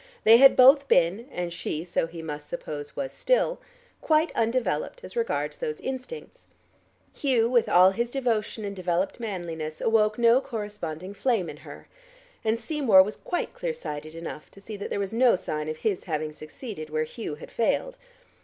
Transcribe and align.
They 0.23 0.37
had 0.37 0.55
both 0.55 0.87
been, 0.87 1.29
and 1.31 1.53
she 1.53 1.83
so 1.83 2.07
he 2.07 2.23
must 2.23 2.49
suppose 2.49 2.95
was 2.95 3.11
still, 3.11 3.59
quite 4.01 4.31
undeveloped 4.33 5.03
as 5.03 5.15
regards 5.15 5.57
those 5.57 5.79
instincts. 5.79 6.47
Hugh 7.13 7.47
with 7.47 7.69
all 7.69 7.91
his 7.91 8.09
devotion 8.09 8.65
and 8.65 8.75
developed 8.75 9.19
manliness 9.19 9.79
awoke 9.79 10.17
no 10.17 10.41
corresponding 10.41 11.13
flame 11.13 11.51
in 11.51 11.57
her, 11.57 11.87
and 12.43 12.59
Seymour 12.59 13.03
was 13.03 13.15
quite 13.15 13.53
clear 13.53 13.75
sighted 13.75 14.15
enough 14.15 14.49
to 14.49 14.59
see 14.59 14.75
that 14.75 14.89
there 14.89 14.97
was 14.99 15.13
no 15.13 15.35
sign 15.35 15.69
of 15.69 15.77
his 15.77 16.05
having 16.05 16.33
succeeded 16.33 16.89
where 16.89 17.03
Hugh 17.03 17.35
had 17.35 17.51
failed. 17.51 17.99